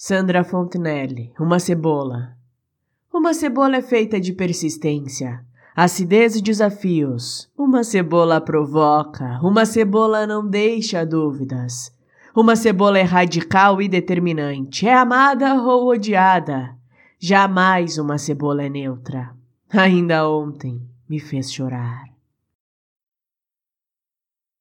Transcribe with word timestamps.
Sandra 0.00 0.44
Fontenelle, 0.44 1.32
uma 1.40 1.58
cebola. 1.58 2.36
Uma 3.12 3.34
cebola 3.34 3.78
é 3.78 3.82
feita 3.82 4.20
de 4.20 4.32
persistência, 4.32 5.44
acidez 5.74 6.36
e 6.36 6.40
desafios. 6.40 7.50
Uma 7.58 7.82
cebola 7.82 8.40
provoca, 8.40 9.40
uma 9.42 9.66
cebola 9.66 10.24
não 10.24 10.46
deixa 10.46 11.04
dúvidas. 11.04 11.92
Uma 12.32 12.54
cebola 12.54 13.00
é 13.00 13.02
radical 13.02 13.82
e 13.82 13.88
determinante, 13.88 14.86
é 14.86 14.94
amada 14.94 15.56
ou 15.56 15.88
odiada. 15.88 16.76
Jamais 17.18 17.98
uma 17.98 18.18
cebola 18.18 18.62
é 18.62 18.68
neutra. 18.68 19.34
Ainda 19.68 20.30
ontem 20.30 20.80
me 21.08 21.18
fez 21.18 21.52
chorar. 21.52 22.04